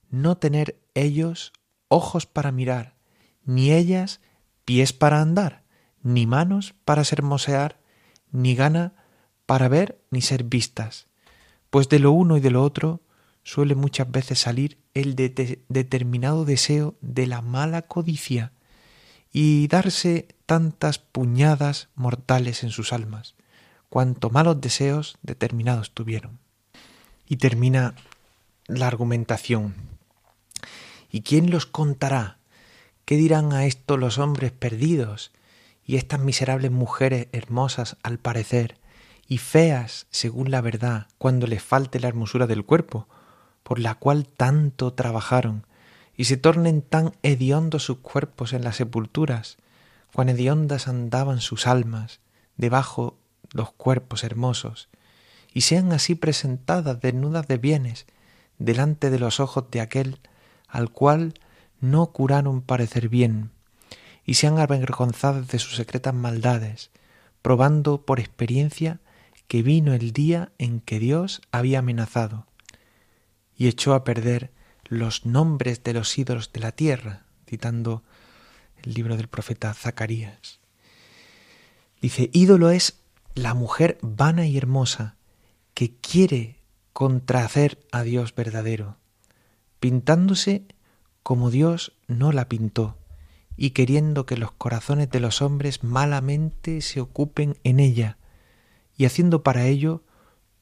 no 0.09 0.37
tener 0.37 0.79
ellos 0.93 1.51
ojos 1.87 2.25
para 2.25 2.51
mirar, 2.51 2.95
ni 3.43 3.71
ellas 3.71 4.21
pies 4.65 4.93
para 4.93 5.21
andar, 5.21 5.63
ni 6.03 6.27
manos 6.27 6.75
para 6.85 7.03
sermosear, 7.03 7.79
ni 8.31 8.55
gana 8.55 8.93
para 9.45 9.67
ver 9.67 9.99
ni 10.11 10.21
ser 10.21 10.43
vistas, 10.43 11.08
pues 11.69 11.89
de 11.89 11.99
lo 11.99 12.11
uno 12.11 12.37
y 12.37 12.39
de 12.39 12.51
lo 12.51 12.63
otro 12.63 13.01
suele 13.43 13.75
muchas 13.75 14.09
veces 14.11 14.39
salir 14.39 14.77
el 14.93 15.15
determinado 15.15 16.45
deseo 16.45 16.95
de 17.01 17.27
la 17.27 17.41
mala 17.41 17.83
codicia 17.83 18.51
y 19.31 19.67
darse 19.67 20.27
tantas 20.45 20.99
puñadas 20.99 21.89
mortales 21.95 22.63
en 22.63 22.71
sus 22.71 22.93
almas, 22.93 23.35
cuanto 23.89 24.29
malos 24.29 24.61
deseos 24.61 25.17
determinados 25.21 25.91
tuvieron. 25.91 26.39
Y 27.27 27.37
termina 27.37 27.93
la 28.67 28.87
argumentación. 28.87 29.75
¿Y 31.11 31.21
quién 31.21 31.51
los 31.51 31.65
contará? 31.65 32.37
¿Qué 33.05 33.15
dirán 33.15 33.53
a 33.53 33.65
esto 33.65 33.97
los 33.97 34.17
hombres 34.17 34.51
perdidos 34.51 35.31
y 35.85 35.97
estas 35.97 36.19
miserables 36.19 36.71
mujeres 36.71 37.27
hermosas 37.31 37.97
al 38.03 38.19
parecer 38.19 38.77
y 39.29 39.37
feas 39.37 40.07
según 40.09 40.49
la 40.49 40.59
verdad 40.59 41.07
cuando 41.19 41.45
les 41.45 41.61
falte 41.61 41.99
la 41.99 42.07
hermosura 42.07 42.47
del 42.47 42.65
cuerpo, 42.65 43.07
por 43.61 43.77
la 43.77 43.93
cual 43.93 44.27
tanto 44.27 44.93
trabajaron, 44.93 45.67
y 46.17 46.25
se 46.25 46.35
tornen 46.35 46.81
tan 46.81 47.13
hediondos 47.21 47.83
sus 47.83 47.99
cuerpos 47.99 48.51
en 48.53 48.63
las 48.63 48.77
sepulturas, 48.77 49.57
cuán 50.13 50.29
hediondas 50.29 50.87
andaban 50.87 51.39
sus 51.39 51.67
almas 51.67 52.19
debajo 52.57 53.17
los 53.53 53.71
cuerpos 53.71 54.23
hermosos, 54.23 54.89
y 55.53 55.61
sean 55.61 55.93
así 55.93 56.15
presentadas 56.15 56.99
desnudas 56.99 57.47
de 57.47 57.57
bienes 57.57 58.07
delante 58.57 59.11
de 59.11 59.19
los 59.19 59.39
ojos 59.39 59.65
de 59.69 59.79
aquel 59.79 60.19
al 60.67 60.91
cual 60.91 61.35
no 61.79 62.07
curaron 62.07 62.61
parecer 62.61 63.09
bien, 63.09 63.51
y 64.25 64.33
sean 64.33 64.57
avergonzadas 64.57 65.47
de 65.49 65.59
sus 65.59 65.75
secretas 65.75 66.15
maldades, 66.15 66.89
probando 67.43 68.01
por 68.01 68.19
experiencia 68.19 68.99
que 69.49 69.63
vino 69.63 69.95
el 69.95 70.13
día 70.13 70.51
en 70.59 70.79
que 70.79 70.99
Dios 70.99 71.41
había 71.51 71.79
amenazado, 71.79 72.45
y 73.57 73.67
echó 73.67 73.95
a 73.95 74.03
perder 74.03 74.51
los 74.85 75.25
nombres 75.25 75.83
de 75.83 75.93
los 75.93 76.15
ídolos 76.19 76.53
de 76.53 76.59
la 76.59 76.71
tierra, 76.71 77.25
citando 77.47 78.03
el 78.83 78.93
libro 78.93 79.17
del 79.17 79.27
profeta 79.27 79.73
Zacarías. 79.73 80.59
Dice, 81.99 82.29
ídolo 82.31 82.69
es 82.69 83.01
la 83.33 83.55
mujer 83.55 83.97
vana 84.03 84.45
y 84.45 84.55
hermosa 84.55 85.15
que 85.73 85.95
quiere 85.95 86.59
contrahacer 86.93 87.79
a 87.91 88.03
Dios 88.03 88.35
verdadero, 88.35 88.97
pintándose 89.79 90.63
como 91.23 91.49
Dios 91.49 91.93
no 92.07 92.31
la 92.31 92.47
pintó, 92.47 92.99
y 93.57 93.71
queriendo 93.71 94.27
que 94.27 94.37
los 94.37 94.51
corazones 94.51 95.09
de 95.09 95.19
los 95.19 95.41
hombres 95.41 95.83
malamente 95.83 96.81
se 96.81 97.01
ocupen 97.01 97.57
en 97.63 97.79
ella, 97.79 98.19
y 98.99 99.05
haciendo 99.05 99.43
para 99.43 99.65
ello 99.65 100.03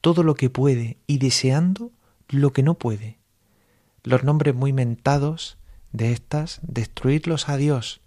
todo 0.00 0.22
lo 0.22 0.36
que 0.36 0.48
puede 0.48 0.96
y 1.08 1.18
deseando 1.18 1.90
lo 2.28 2.52
que 2.52 2.62
no 2.62 2.74
puede. 2.74 3.18
Los 4.04 4.22
nombres 4.22 4.54
muy 4.54 4.72
mentados 4.72 5.58
de 5.90 6.12
estas, 6.12 6.60
destruirlos 6.62 7.48
a 7.48 7.56
Dios, 7.56 8.00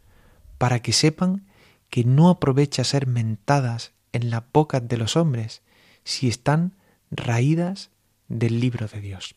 para 0.58 0.82
que 0.82 0.94
sepan 0.94 1.44
que 1.90 2.06
no 2.06 2.30
aprovecha 2.30 2.86
ser 2.86 3.08
mentadas 3.08 3.92
en 4.14 4.30
la 4.30 4.46
boca 4.54 4.80
de 4.80 4.96
los 4.96 5.18
hombres, 5.18 5.64
si 6.06 6.30
están 6.30 6.78
raídas 7.12 7.90
del 8.30 8.62
libro 8.62 8.88
de 8.88 9.02
Dios. 9.02 9.36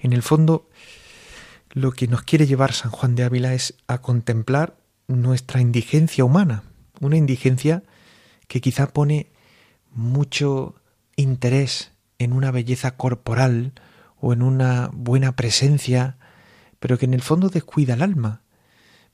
En 0.00 0.12
el 0.12 0.22
fondo, 0.24 0.68
lo 1.70 1.92
que 1.92 2.08
nos 2.08 2.22
quiere 2.22 2.48
llevar 2.48 2.72
San 2.72 2.90
Juan 2.90 3.14
de 3.14 3.22
Ávila 3.22 3.54
es 3.54 3.74
a 3.86 3.98
contemplar 3.98 4.76
nuestra 5.06 5.60
indigencia 5.60 6.24
humana, 6.24 6.64
una 7.00 7.16
indigencia 7.16 7.84
que 8.48 8.60
quizá 8.60 8.88
pone 8.88 9.30
mucho 9.96 10.76
interés 11.16 11.92
en 12.18 12.32
una 12.32 12.50
belleza 12.50 12.96
corporal 12.96 13.72
o 14.20 14.32
en 14.32 14.42
una 14.42 14.90
buena 14.92 15.34
presencia, 15.34 16.18
pero 16.78 16.98
que 16.98 17.06
en 17.06 17.14
el 17.14 17.22
fondo 17.22 17.48
descuida 17.48 17.94
el 17.94 18.02
alma. 18.02 18.42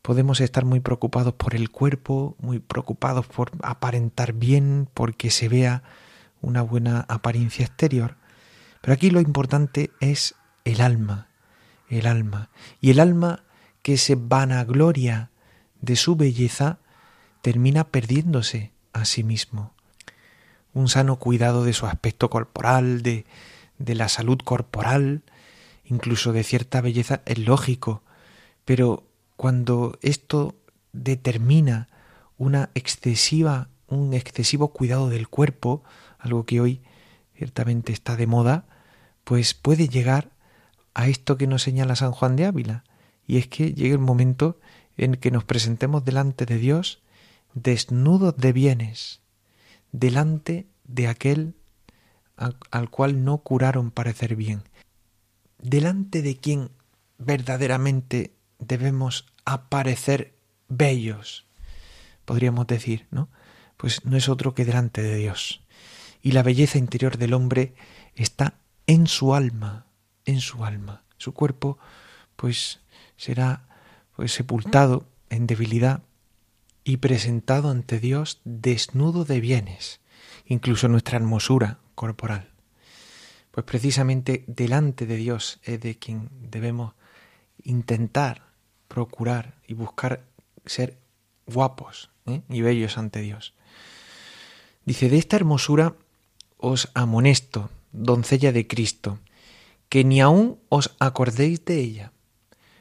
Podemos 0.02 0.40
estar 0.40 0.64
muy 0.64 0.80
preocupados 0.80 1.34
por 1.34 1.54
el 1.54 1.70
cuerpo, 1.70 2.36
muy 2.40 2.58
preocupados 2.58 3.26
por 3.26 3.52
aparentar 3.62 4.32
bien, 4.32 4.88
porque 4.92 5.30
se 5.30 5.48
vea 5.48 5.84
una 6.40 6.62
buena 6.62 7.06
apariencia 7.08 7.64
exterior, 7.64 8.16
pero 8.80 8.94
aquí 8.94 9.10
lo 9.10 9.20
importante 9.20 9.92
es 10.00 10.34
el 10.64 10.80
alma, 10.80 11.28
el 11.88 12.08
alma. 12.08 12.50
Y 12.80 12.90
el 12.90 12.98
alma 12.98 13.44
que 13.82 13.96
se 13.96 14.16
vanagloria 14.16 15.30
de 15.80 15.94
su 15.94 16.16
belleza 16.16 16.78
termina 17.42 17.84
perdiéndose 17.84 18.72
a 18.92 19.04
sí 19.04 19.22
mismo. 19.22 19.72
Un 20.74 20.88
sano 20.88 21.16
cuidado 21.16 21.64
de 21.64 21.72
su 21.72 21.86
aspecto 21.86 22.30
corporal, 22.30 23.02
de, 23.02 23.24
de 23.78 23.94
la 23.94 24.08
salud 24.08 24.38
corporal, 24.38 25.22
incluso 25.84 26.32
de 26.32 26.44
cierta 26.44 26.80
belleza, 26.80 27.22
es 27.26 27.38
lógico, 27.38 28.02
pero 28.64 29.04
cuando 29.36 29.98
esto 30.02 30.54
determina 30.92 31.88
una 32.38 32.70
excesiva, 32.74 33.68
un 33.88 34.14
excesivo 34.14 34.68
cuidado 34.68 35.08
del 35.08 35.28
cuerpo, 35.28 35.82
algo 36.18 36.44
que 36.44 36.60
hoy 36.60 36.82
ciertamente 37.36 37.92
está 37.92 38.16
de 38.16 38.26
moda, 38.26 38.64
pues 39.24 39.54
puede 39.54 39.88
llegar 39.88 40.30
a 40.94 41.08
esto 41.08 41.36
que 41.36 41.46
nos 41.46 41.62
señala 41.62 41.96
San 41.96 42.12
Juan 42.12 42.36
de 42.36 42.46
Ávila, 42.46 42.84
y 43.26 43.38
es 43.38 43.46
que 43.48 43.72
llegue 43.72 43.94
el 43.94 43.98
momento 43.98 44.58
en 44.96 45.14
que 45.14 45.30
nos 45.30 45.44
presentemos 45.44 46.04
delante 46.04 46.46
de 46.46 46.58
Dios 46.58 47.02
desnudos 47.54 48.36
de 48.36 48.52
bienes, 48.52 49.21
delante 49.92 50.66
de 50.84 51.08
aquel 51.08 51.54
al, 52.36 52.90
cual 52.90 53.24
no 53.24 53.38
curaron 53.38 53.90
parecer 53.90 54.34
bien, 54.34 54.62
delante 55.58 56.22
de 56.22 56.36
quien 56.38 56.70
verdaderamente 57.18 58.34
debemos 58.58 59.26
aparecer 59.44 60.34
bellos, 60.68 61.46
podríamos 62.24 62.66
decir, 62.66 63.06
¿no? 63.10 63.28
Pues 63.76 64.04
no 64.04 64.16
es 64.16 64.28
otro 64.28 64.54
que 64.54 64.64
delante 64.64 65.02
de 65.02 65.16
Dios. 65.16 65.62
Y 66.20 66.32
la 66.32 66.42
belleza 66.42 66.78
interior 66.78 67.18
del 67.18 67.34
hombre 67.34 67.74
está 68.14 68.54
en 68.86 69.06
su 69.06 69.34
alma, 69.34 69.86
en 70.24 70.40
su 70.40 70.64
alma. 70.64 71.02
Su 71.18 71.34
cuerpo, 71.34 71.78
pues, 72.36 72.80
será 73.16 73.66
pues, 74.16 74.32
sepultado 74.32 75.06
en 75.30 75.46
debilidad 75.46 76.02
y 76.84 76.98
presentado 76.98 77.70
ante 77.70 78.00
Dios 78.00 78.40
desnudo 78.44 79.24
de 79.24 79.40
bienes, 79.40 80.00
incluso 80.46 80.88
nuestra 80.88 81.16
hermosura 81.16 81.78
corporal. 81.94 82.50
Pues 83.50 83.66
precisamente 83.66 84.44
delante 84.46 85.06
de 85.06 85.16
Dios 85.16 85.60
es 85.62 85.80
de 85.80 85.98
quien 85.98 86.30
debemos 86.50 86.94
intentar 87.62 88.42
procurar 88.88 89.54
y 89.66 89.74
buscar 89.74 90.24
ser 90.66 90.98
guapos 91.46 92.10
¿eh? 92.26 92.42
y 92.48 92.62
bellos 92.62 92.98
ante 92.98 93.20
Dios. 93.20 93.54
Dice, 94.84 95.08
de 95.08 95.18
esta 95.18 95.36
hermosura 95.36 95.94
os 96.56 96.90
amonesto, 96.94 97.70
doncella 97.92 98.52
de 98.52 98.66
Cristo, 98.66 99.18
que 99.88 100.04
ni 100.04 100.20
aun 100.20 100.58
os 100.68 100.94
acordéis 100.98 101.64
de 101.64 101.78
ella. 101.78 102.12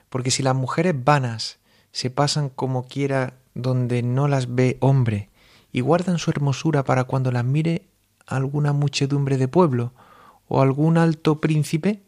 Porque 0.09 0.31
si 0.31 0.43
las 0.43 0.55
mujeres 0.55 0.95
vanas 1.03 1.59
se 1.91 2.09
pasan 2.09 2.49
como 2.49 2.87
quiera 2.87 3.40
donde 3.53 4.03
no 4.03 4.27
las 4.27 4.53
ve 4.53 4.77
hombre, 4.79 5.29
y 5.71 5.81
guardan 5.81 6.17
su 6.17 6.31
hermosura 6.31 6.83
para 6.83 7.05
cuando 7.05 7.31
las 7.31 7.45
mire 7.45 7.87
alguna 8.27 8.73
muchedumbre 8.73 9.37
de 9.37 9.47
pueblo 9.47 9.93
o 10.47 10.61
algún 10.61 10.97
alto 10.97 11.39
príncipe, 11.39 12.01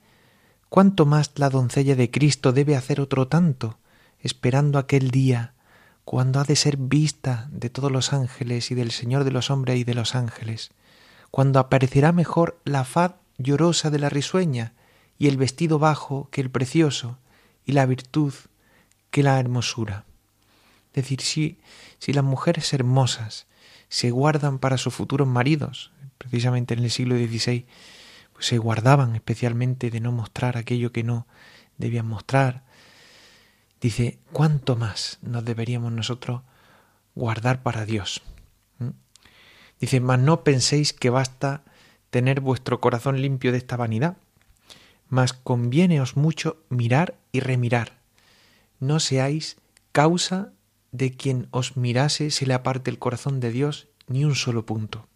cuánto 0.69 1.05
más 1.05 1.31
la 1.35 1.49
doncella 1.49 1.95
de 1.95 2.11
Cristo 2.11 2.51
debe 2.51 2.75
hacer 2.75 2.99
otro 2.99 3.27
tanto, 3.27 3.77
esperando 4.19 4.79
aquel 4.79 5.11
día, 5.11 5.53
cuando 6.05 6.39
ha 6.39 6.43
de 6.43 6.55
ser 6.55 6.77
vista 6.77 7.47
de 7.51 7.69
todos 7.69 7.91
los 7.91 8.11
ángeles 8.11 8.71
y 8.71 8.75
del 8.75 8.91
Señor 8.91 9.23
de 9.23 9.31
los 9.31 9.49
hombres 9.49 9.77
y 9.77 9.83
de 9.83 9.93
los 9.93 10.15
ángeles, 10.15 10.71
cuando 11.31 11.59
aparecerá 11.59 12.11
mejor 12.11 12.59
la 12.65 12.83
faz 12.83 13.13
llorosa 13.37 13.89
de 13.89 13.99
la 13.99 14.09
risueña, 14.09 14.73
y 15.17 15.27
el 15.27 15.37
vestido 15.37 15.79
bajo 15.79 16.27
que 16.31 16.41
el 16.41 16.49
precioso, 16.49 17.17
y 17.65 17.71
la 17.71 17.85
virtud 17.85 18.33
que 19.09 19.23
la 19.23 19.39
hermosura. 19.39 20.05
Es 20.93 21.03
decir, 21.03 21.21
si, 21.21 21.59
si 21.97 22.13
las 22.13 22.23
mujeres 22.23 22.71
hermosas 22.71 23.47
se 23.89 24.11
guardan 24.11 24.59
para 24.59 24.77
sus 24.77 24.93
futuros 24.93 25.27
maridos, 25.27 25.91
precisamente 26.19 26.75
en 26.75 26.83
el 26.83 26.91
siglo 26.91 27.15
XVI, 27.15 27.65
pues 28.33 28.45
se 28.45 28.59
guardaban 28.59 29.15
especialmente 29.15 29.89
de 29.89 29.99
no 29.99 30.11
mostrar 30.11 30.55
aquello 30.55 30.91
que 30.91 31.03
no 31.03 31.25
debían 31.77 32.07
mostrar. 32.07 32.63
Dice, 33.81 34.19
¿cuánto 34.31 34.75
más 34.75 35.17
nos 35.21 35.43
deberíamos 35.43 35.91
nosotros 35.91 36.41
guardar 37.15 37.63
para 37.63 37.85
Dios? 37.85 38.21
¿Mm? 38.77 38.89
Dice, 39.79 39.99
mas 39.99 40.19
no 40.19 40.43
penséis 40.43 40.93
que 40.93 41.09
basta 41.09 41.63
tener 42.11 42.39
vuestro 42.39 42.79
corazón 42.79 43.19
limpio 43.19 43.51
de 43.51 43.57
esta 43.57 43.77
vanidad, 43.77 44.17
mas 45.09 45.33
convieneos 45.33 46.17
mucho 46.17 46.57
mirar 46.69 47.15
y 47.31 47.39
remirar. 47.39 47.97
No 48.79 48.99
seáis 48.99 49.57
causa 49.91 50.53
de 50.93 51.11
quien 51.11 51.47
os 51.51 51.75
mirase 51.75 52.31
se 52.31 52.45
le 52.45 52.53
aparte 52.53 52.89
el 52.89 52.99
corazón 52.99 53.41
de 53.41 53.51
Dios 53.51 53.89
ni 54.07 54.23
un 54.23 54.35
solo 54.35 54.65
punto. 54.65 55.07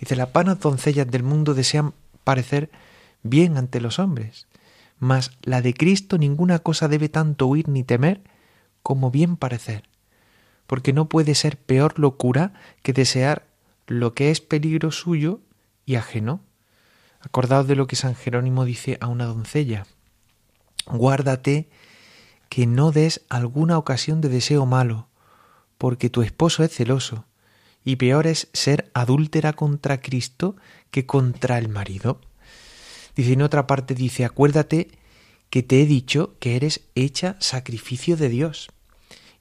Dice, 0.00 0.16
las 0.16 0.32
vanas 0.32 0.58
doncellas 0.58 1.08
del 1.08 1.22
mundo 1.22 1.54
desean 1.54 1.94
parecer 2.24 2.70
bien 3.22 3.56
ante 3.56 3.80
los 3.80 3.98
hombres, 3.98 4.48
mas 4.98 5.32
la 5.42 5.60
de 5.60 5.74
Cristo 5.74 6.18
ninguna 6.18 6.58
cosa 6.58 6.88
debe 6.88 7.08
tanto 7.08 7.46
huir 7.46 7.68
ni 7.68 7.84
temer 7.84 8.22
como 8.82 9.10
bien 9.10 9.36
parecer, 9.36 9.88
porque 10.66 10.92
no 10.92 11.08
puede 11.08 11.34
ser 11.34 11.58
peor 11.58 11.98
locura 11.98 12.54
que 12.82 12.92
desear 12.94 13.46
lo 13.86 14.14
que 14.14 14.30
es 14.30 14.40
peligro 14.40 14.90
suyo 14.90 15.40
y 15.84 15.96
ajeno. 15.96 16.40
Acordaos 17.20 17.66
de 17.66 17.76
lo 17.76 17.86
que 17.86 17.96
San 17.96 18.14
Jerónimo 18.14 18.64
dice 18.64 18.96
a 19.00 19.08
una 19.08 19.26
doncella. 19.26 19.86
Guárdate 20.86 21.68
que 22.54 22.68
no 22.68 22.92
des 22.92 23.22
alguna 23.30 23.78
ocasión 23.78 24.20
de 24.20 24.28
deseo 24.28 24.64
malo, 24.64 25.08
porque 25.76 26.08
tu 26.08 26.22
esposo 26.22 26.62
es 26.62 26.70
celoso, 26.70 27.26
y 27.84 27.96
peor 27.96 28.28
es 28.28 28.48
ser 28.52 28.92
adúltera 28.94 29.54
contra 29.54 30.00
Cristo 30.00 30.54
que 30.92 31.04
contra 31.04 31.58
el 31.58 31.68
marido. 31.68 32.20
Dice 33.16 33.32
en 33.32 33.42
otra 33.42 33.66
parte, 33.66 33.96
dice, 33.96 34.24
acuérdate 34.24 34.92
que 35.50 35.64
te 35.64 35.82
he 35.82 35.86
dicho 35.86 36.36
que 36.38 36.54
eres 36.54 36.82
hecha 36.94 37.34
sacrificio 37.40 38.16
de 38.16 38.28
Dios. 38.28 38.68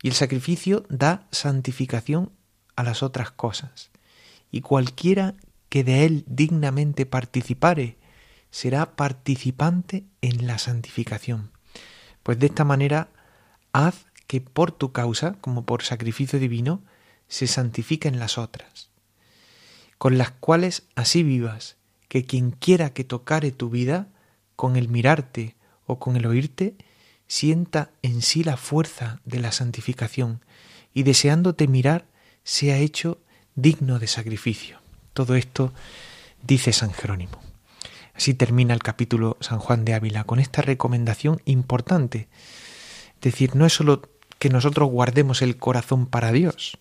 Y 0.01 0.07
el 0.07 0.15
sacrificio 0.15 0.83
da 0.89 1.27
santificación 1.29 2.31
a 2.75 2.81
las 2.81 3.03
otras 3.03 3.29
cosas. 3.29 3.91
Y 4.49 4.61
cualquiera 4.61 5.35
que 5.69 5.83
de 5.83 6.05
él 6.05 6.23
dignamente 6.25 7.05
participare, 7.05 7.99
será 8.49 8.95
participante 8.95 10.03
en 10.21 10.47
la 10.47 10.57
santificación. 10.57 11.52
Pues 12.23 12.39
de 12.39 12.47
esta 12.47 12.63
manera, 12.63 13.09
haz 13.73 14.05
que 14.27 14.41
por 14.41 14.71
tu 14.71 14.91
causa, 14.91 15.33
como 15.41 15.65
por 15.65 15.83
sacrificio 15.83 16.39
divino, 16.39 16.81
se 17.27 17.47
santifiquen 17.47 18.19
las 18.19 18.37
otras, 18.37 18.89
con 19.97 20.17
las 20.17 20.31
cuales 20.31 20.83
así 20.95 21.23
vivas, 21.23 21.77
que 22.07 22.25
quien 22.25 22.51
quiera 22.51 22.93
que 22.93 23.03
tocare 23.03 23.51
tu 23.51 23.69
vida, 23.69 24.07
con 24.55 24.75
el 24.75 24.87
mirarte 24.87 25.55
o 25.85 25.99
con 25.99 26.15
el 26.15 26.25
oírte, 26.25 26.75
sienta 27.27 27.91
en 28.01 28.21
sí 28.21 28.43
la 28.43 28.57
fuerza 28.57 29.19
de 29.25 29.39
la 29.39 29.51
santificación 29.51 30.41
y 30.93 31.03
deseándote 31.03 31.67
mirar, 31.67 32.05
sea 32.43 32.77
hecho 32.77 33.19
digno 33.55 33.99
de 33.99 34.07
sacrificio. 34.07 34.79
Todo 35.13 35.35
esto 35.35 35.73
dice 36.43 36.73
San 36.73 36.93
Jerónimo. 36.93 37.52
Así 38.13 38.33
termina 38.33 38.73
el 38.73 38.83
capítulo 38.83 39.37
San 39.39 39.59
Juan 39.59 39.85
de 39.85 39.93
Ávila 39.93 40.23
con 40.23 40.39
esta 40.39 40.61
recomendación 40.61 41.41
importante. 41.45 42.27
Es 43.15 43.21
decir, 43.21 43.55
no 43.55 43.65
es 43.65 43.73
solo 43.73 44.03
que 44.39 44.49
nosotros 44.49 44.89
guardemos 44.89 45.41
el 45.41 45.57
corazón 45.57 46.05
para 46.05 46.31
Dios, 46.31 46.77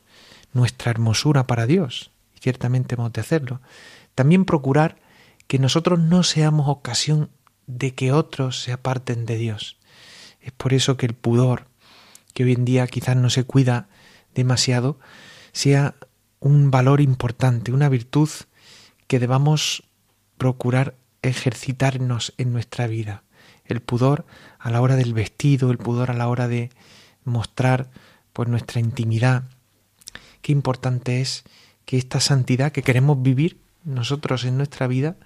nuestra 0.52 0.90
hermosura 0.90 1.46
para 1.46 1.66
Dios, 1.66 2.10
y 2.36 2.40
ciertamente 2.40 2.96
hemos 2.96 3.12
de 3.12 3.20
hacerlo, 3.20 3.60
también 4.14 4.44
procurar 4.44 4.96
que 5.46 5.58
nosotros 5.58 5.98
no 5.98 6.22
seamos 6.22 6.68
ocasión 6.68 7.30
de 7.66 7.94
que 7.94 8.12
otros 8.12 8.60
se 8.62 8.72
aparten 8.72 9.24
de 9.26 9.36
Dios. 9.36 9.78
Es 10.40 10.52
por 10.52 10.74
eso 10.74 10.96
que 10.96 11.06
el 11.06 11.14
pudor, 11.14 11.66
que 12.34 12.44
hoy 12.44 12.52
en 12.52 12.64
día 12.64 12.86
quizás 12.86 13.16
no 13.16 13.30
se 13.30 13.44
cuida 13.44 13.88
demasiado, 14.34 14.98
sea 15.52 15.94
un 16.40 16.70
valor 16.70 17.00
importante, 17.00 17.72
una 17.72 17.88
virtud 17.88 18.28
que 19.06 19.18
debamos 19.18 19.84
procurar 20.36 20.96
ejercitarnos 21.22 22.34
en 22.36 22.52
nuestra 22.52 22.86
vida. 22.86 23.22
El 23.64 23.80
pudor 23.80 24.26
a 24.58 24.70
la 24.70 24.80
hora 24.80 24.96
del 24.96 25.14
vestido, 25.14 25.70
el 25.70 25.78
pudor 25.78 26.10
a 26.10 26.14
la 26.14 26.28
hora 26.28 26.48
de 26.48 26.70
mostrar 27.24 27.90
pues 28.32 28.48
nuestra 28.48 28.80
intimidad. 28.80 29.44
Qué 30.42 30.52
importante 30.52 31.20
es 31.20 31.44
que 31.84 31.96
esta 31.96 32.20
santidad 32.20 32.72
que 32.72 32.82
queremos 32.82 33.22
vivir 33.22 33.58
nosotros 33.84 34.44
en 34.44 34.56
nuestra 34.56 34.86
vida 34.86 35.16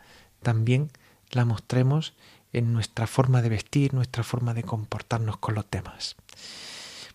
también 0.43 0.91
la 1.31 1.45
mostremos 1.45 2.15
en 2.53 2.73
nuestra 2.73 3.07
forma 3.07 3.43
de 3.43 3.49
vestir, 3.49 3.93
nuestra 3.95 4.23
forma 4.23 4.55
de 4.55 4.63
comportarnos 4.63 5.37
con 5.39 5.55
los 5.55 5.65
demás. 5.71 6.17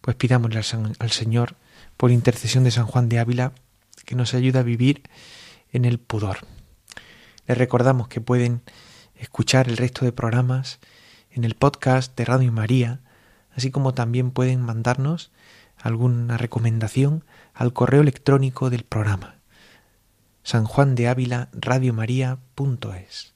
Pues 0.01 0.15
pidámosle 0.15 0.59
al, 0.59 0.95
al 0.99 1.11
Señor, 1.11 1.55
por 1.97 2.11
intercesión 2.11 2.63
de 2.63 2.71
San 2.71 2.85
Juan 2.85 3.09
de 3.09 3.19
Ávila, 3.19 3.53
que 4.05 4.15
nos 4.15 4.33
ayude 4.33 4.59
a 4.59 4.63
vivir 4.63 5.03
en 5.71 5.85
el 5.85 5.99
pudor. 5.99 6.39
Les 7.51 7.57
recordamos 7.57 8.07
que 8.07 8.21
pueden 8.21 8.61
escuchar 9.13 9.67
el 9.67 9.75
resto 9.75 10.05
de 10.05 10.13
programas 10.13 10.79
en 11.31 11.43
el 11.43 11.55
podcast 11.55 12.15
de 12.15 12.23
Radio 12.23 12.49
María, 12.49 13.01
así 13.53 13.71
como 13.71 13.93
también 13.93 14.31
pueden 14.31 14.61
mandarnos 14.61 15.33
alguna 15.75 16.37
recomendación 16.37 17.25
al 17.53 17.73
correo 17.73 17.99
electrónico 17.99 18.69
del 18.69 18.85
programa 18.85 19.35
San 20.43 20.63
Juan 20.63 20.95
de 20.95 21.09
Ávila 21.09 21.49
radiomaria.es. 21.51 23.33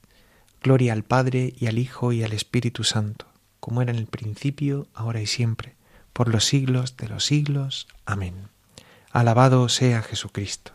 Gloria 0.63 0.93
al 0.93 1.03
Padre 1.03 1.53
y 1.59 1.67
al 1.67 1.77
Hijo 1.77 2.13
y 2.13 2.23
al 2.23 2.31
Espíritu 2.31 2.85
Santo, 2.85 3.25
como 3.59 3.81
era 3.81 3.91
en 3.91 3.97
el 3.97 4.07
principio, 4.07 4.87
ahora 4.93 5.19
y 5.19 5.27
siempre, 5.27 5.75
por 6.13 6.29
los 6.29 6.45
siglos 6.45 6.95
de 6.95 7.09
los 7.09 7.25
siglos. 7.25 7.89
Amén. 8.05 8.47
Alabado 9.11 9.67
sea 9.67 10.01
Jesucristo. 10.01 10.74